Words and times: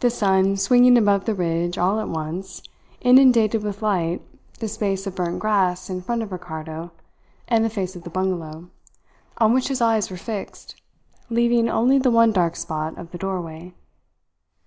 The 0.00 0.08
sun, 0.08 0.56
swinging 0.56 0.96
above 0.96 1.26
the 1.26 1.34
ridge 1.34 1.76
all 1.76 2.00
at 2.00 2.08
once, 2.08 2.62
inundated 3.02 3.62
with 3.62 3.82
light 3.82 4.22
the 4.60 4.66
space 4.66 5.06
of 5.06 5.14
burnt 5.14 5.40
grass 5.40 5.90
in 5.90 6.00
front 6.00 6.22
of 6.22 6.32
Ricardo 6.32 6.90
and 7.46 7.62
the 7.62 7.68
face 7.68 7.94
of 7.94 8.04
the 8.04 8.08
bungalow, 8.08 8.70
on 9.36 9.52
which 9.52 9.68
his 9.68 9.82
eyes 9.82 10.10
were 10.10 10.16
fixed, 10.16 10.80
leaving 11.28 11.68
only 11.68 11.98
the 11.98 12.10
one 12.10 12.32
dark 12.32 12.56
spot 12.56 12.96
of 12.96 13.10
the 13.10 13.18
doorway. 13.18 13.74